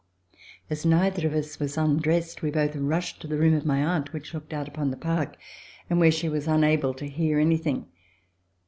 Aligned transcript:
As 0.67 0.83
neither 0.83 1.27
of 1.27 1.35
us 1.35 1.59
was 1.59 1.77
undressed, 1.77 2.41
we 2.41 2.49
both 2.49 2.75
rushed 2.75 3.21
to 3.21 3.27
the 3.27 3.37
room 3.37 3.53
of 3.53 3.67
my 3.67 3.85
aunt, 3.85 4.13
which 4.13 4.33
looked 4.33 4.51
out 4.51 4.67
upon 4.67 4.89
the 4.89 4.97
park, 4.97 5.37
and 5.91 5.99
where 5.99 6.09
she 6.09 6.27
was 6.27 6.47
unable 6.47 6.95
to 6.95 7.05
hear 7.07 7.37
anything. 7.39 7.85